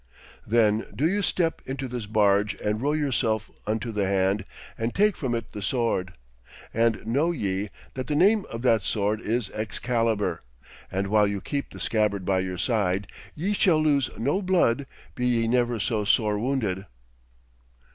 'Then 0.47 0.87
do 0.95 1.07
you 1.07 1.21
step 1.21 1.61
into 1.67 1.87
this 1.87 2.07
barge 2.07 2.55
and 2.55 2.81
row 2.81 2.91
yourself 2.93 3.51
unto 3.67 3.91
the 3.91 4.07
hand 4.07 4.45
and 4.75 4.95
take 4.95 5.15
from 5.15 5.35
it 5.35 5.51
the 5.51 5.61
sword. 5.61 6.13
And 6.73 7.05
know 7.05 7.29
ye 7.29 7.69
that 7.93 8.07
the 8.07 8.15
name 8.15 8.47
of 8.49 8.63
that 8.63 8.81
sword 8.81 9.21
is 9.21 9.51
Excalibur, 9.51 10.41
and 10.91 11.05
while 11.05 11.27
you 11.27 11.39
keep 11.39 11.69
the 11.69 11.79
scabbard 11.79 12.25
by 12.25 12.39
your 12.39 12.57
side, 12.57 13.05
ye 13.35 13.53
shall 13.53 13.77
lose 13.79 14.09
no 14.17 14.41
blood, 14.41 14.87
be 15.13 15.27
ye 15.27 15.47
never 15.47 15.79
so 15.79 16.03
sore 16.03 16.39
wounded.' 16.39 16.87